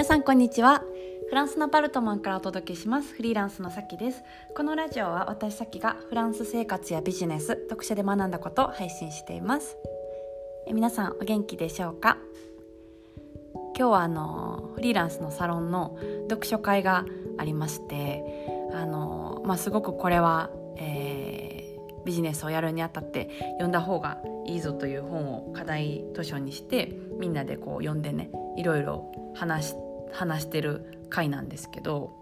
[0.00, 0.82] 皆さんこんにちは。
[1.28, 3.12] フランスのパルトマンからお届けします。
[3.12, 4.22] フリーランスのさきです。
[4.56, 9.76] このラジオは私さきがフランス生活やビジネス読書で学んだことを配信しています。
[10.66, 12.16] え皆さんお元気でしょうか？
[13.76, 15.98] 今日はあのフリーランスのサロンの
[16.30, 17.04] 読書会が
[17.36, 18.24] ありまして
[18.72, 20.48] あの、まあ、すごくこれは、
[20.78, 23.28] えー、ビジネスをやるにあたって
[23.58, 29.74] 読んだ方がいいぞという本を課題図書にしてみんなでこう読んでねいろいろ話
[30.12, 32.16] 話してる回なんですけど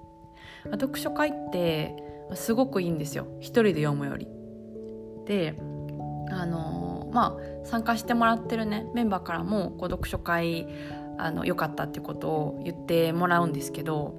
[0.71, 1.97] 読書会って
[2.35, 4.29] すごくいいんですよ一人で読むより。
[5.27, 5.55] で
[6.31, 10.69] あのまあ参加してもらってるねメンバーからもこう読書会
[11.19, 14.15] あの良かったってことを言ってもらうんですけど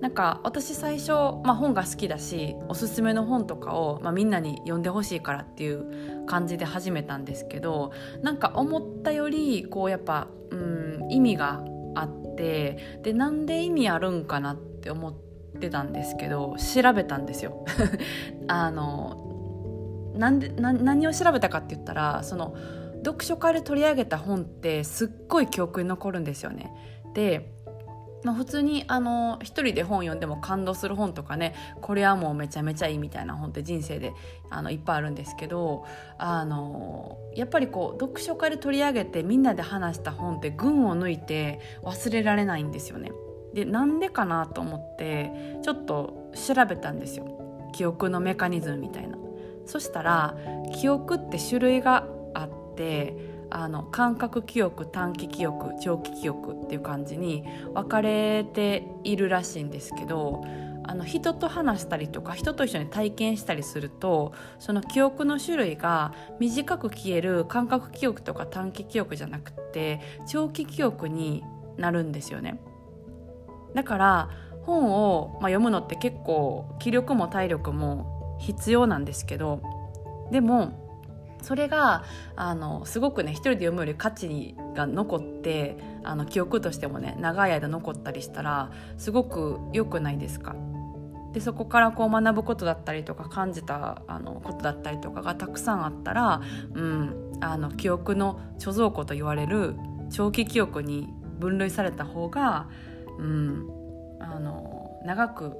[0.00, 1.12] なんか私最初、
[1.44, 15.14] まあ、本が好きだしおすすめの本とかを、まあ、みんなに読んでほしいからっていう感じで始めたんですけどなんか思ったよりこうやっぱ、うん、意味があってでなんで意味あるんかなって思っ
[15.60, 17.64] てたんですけど調べたんですよ。
[18.48, 22.54] あのなんでな何を調べたかって言ったらその
[23.04, 26.72] 読書会で取り上げた本ってすっごい記憶に残るんですよね。
[27.14, 27.57] で
[28.24, 34.12] まあ、普通にあの一人で本読んでも感動する本とかねこれはもうめちゃめちゃいいみたいな本って人生で
[34.50, 35.84] あのいっぱいあるんですけど
[36.18, 43.12] あのやっぱりこう読書会で取り上げてみんなで話した本って群を抜いて忘れられないんですよね。
[43.54, 49.16] でなんでかなと思ってちょっと調べたんですよ記憶のメカニズムみたいな。
[49.64, 50.34] そしたら
[50.80, 60.44] 記憶って種類があってあの感覚記憶短期記憶長期記憶っていう感じに分かれているらしいんですけど
[60.84, 71.44] あの人と話したりとか人と一緒に体験したりするとその記憶の種類が短く消える感覚記憶とか短期記憶じゃなくて長期記憶に
[71.76, 72.60] なるんですよね。
[73.74, 74.30] だから
[74.62, 79.60] 本を、まあ、読むのって結構気力も体力も必要なんですけど
[80.30, 80.87] でも
[81.42, 82.04] それが
[82.36, 90.54] あのすごくね一人で読むより価値が残ってあの記憶としてもね長い間残ったりしたらすごく良くないですか？
[91.32, 96.40] でそこからこう学ぶことだったりとか感じたあのことだったりとかがたくさんあったら、
[96.72, 99.74] うん、あの記憶の貯蔵庫と言われる
[100.10, 102.68] 長期記憶に分類された方が、
[103.18, 103.68] うん、
[104.20, 105.52] あの長く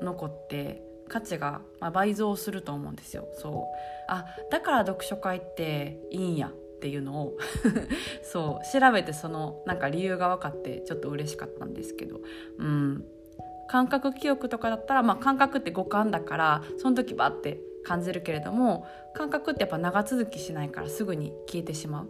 [0.00, 3.52] 残って価値が、倍増すると思うんですよそう
[4.08, 7.36] あだから読書会っていいんやっていうのを
[8.22, 12.20] そう調べてそのなんか理由が分かってちょっと嬉しかったんですけど
[12.58, 13.04] うん
[13.68, 22.08] 感覚記憶とかだったら、まあ、感覚って五感だからその時バッて感じるけれども感覚ってやっぱ長続きしないからすぐに消えてしまう。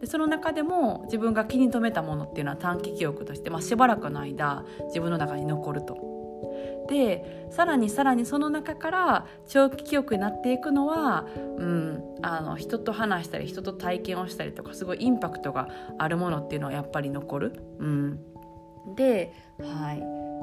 [0.00, 5.96] でその中でも自分が気に留めたものっていうのは短期記憶として、まあ、しばらくの間自分の中に残ると。
[6.88, 11.26] でさらにさらにその中から長期記憶になっていくのは、
[11.58, 15.66] うん、あの人と話したり人と体験をしたりとかすごいインパクトが
[15.98, 17.60] あるものっていうのはやっぱり残る。
[17.80, 18.20] うん、
[18.94, 20.00] で、はい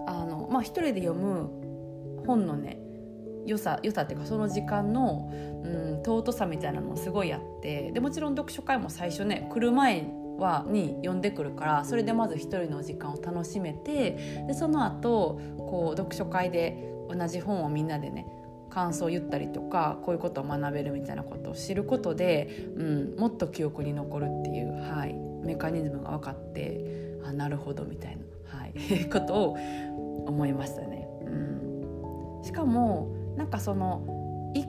[0.09, 2.79] あのまあ、一人で読む本のね
[3.45, 5.67] 良さ良さっていうかその時間の、う
[6.01, 10.05] ん、尊さみたいなのもすごいあってでもちろん読書会も最初ね来る前
[10.37, 18.25] はに呼んでくるからそれでまず一人の時間を楽しめてでその後こう読書会で同じ本をみんなでね
[18.69, 28.73] 感想を言ったりとかこういうことを学べるみたいなことを知ることで、うん、もっと記憶に残るっていう、はい、メカニズムが分かってあなるほどみたいな、はい、
[29.09, 29.57] ことを
[30.27, 31.07] 思いましたね。
[31.25, 31.29] う
[32.39, 34.67] ん、しかもなんかその一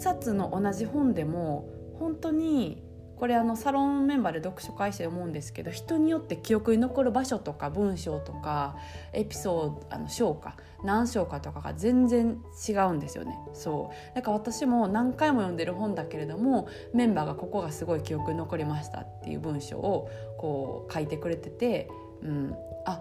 [0.00, 1.68] 冊の同じ本でも
[1.98, 2.82] 本当に
[3.18, 8.76] これあのサロンメンバーで読書会して思うんですけど人によって記憶に残る場所とか文章とか
[9.12, 12.38] エピソードあの章か何章かとかが全然
[12.68, 13.38] 違うんですよね。
[13.54, 14.14] そう。
[14.14, 21.88] だから私も何回も読んでる本だけれどもメンバーがここがすごい記憶に残りましたっていう文章をこう書いてくれてて、
[22.22, 23.00] うん、あ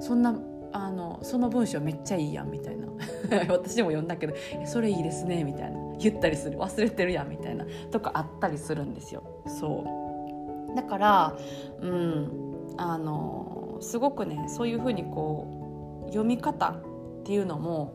[0.00, 0.34] そんな
[0.72, 2.86] あのその文章めっちゃいいやんみたいな。
[3.48, 4.34] 私も読んだけど
[4.66, 5.78] それいいですねみたいな。
[5.98, 6.58] 言ったりする。
[6.58, 7.64] 忘れてるやんみたいな。
[7.90, 9.22] とかあったりするんですよ。
[9.46, 9.84] そ
[10.72, 10.74] う。
[10.76, 11.36] だから
[11.80, 12.50] うん。
[12.76, 17.94] あのすごくねそういうふうにこう読み方っていうのも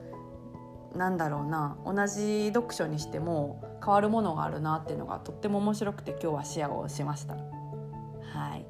[0.95, 1.77] なんだろうな。
[1.85, 7.35] 同じ読書にしても変わるものがあるなっていうのがとっても面白くて今日はシェアをしました。
[7.35, 8.65] はい、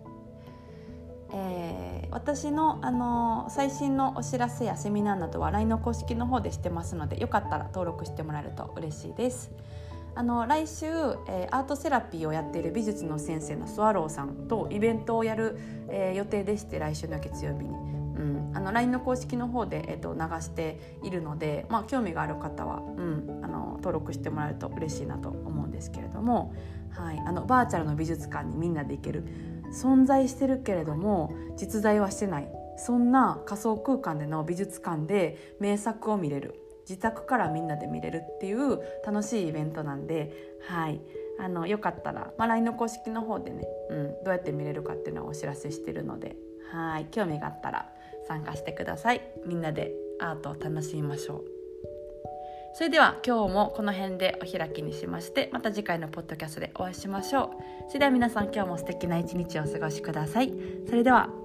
[2.15, 9.51] 私の、あの最新のお知らせやセミナーなどは LINE の公式の方でしてますのでよかったら登録してもらえると嬉しいです。
[10.15, 10.85] あの来週、
[11.27, 15.59] えー、アートセラピーをやっている美術の先生のスワローさんとイベントをやる、
[15.89, 17.75] えー、予定でして来週の月曜日に。
[17.75, 26.55] うん、あの LINE の公式の方で、えっと、流しているので、まあ、興味がある方は、うん、あの登録してもらえると嬉しいなと思うんですけれども、
[26.91, 29.25] はい、あのバーチャルの美術館にみんなで行ける
[29.71, 32.49] 存在してるけれども実在はしてない。
[32.77, 36.59] そんな仮想空間での美術館で名作を見れる。
[36.87, 41.01] 自宅からみんなで見れるっていう楽しいイベントなんで、はい、
[41.39, 46.35] あのよかったら、まあ、LINE の公式の方でね、うん、どうやって見れるかっていうのをお知らせしてるので
[46.71, 47.05] はい。
[47.05, 47.89] 興味があったら
[48.27, 49.21] 参加してください。
[49.45, 51.54] みんなでアートを楽しみましょう。
[52.77, 57.49] それでは今日もこの辺でお開きにしましてまた次回のポッドキャストでお会いしましょう。
[57.87, 60.51] それでは皆さん今日も素敵な一日をお過ごしください。
[60.85, 61.44] それでは。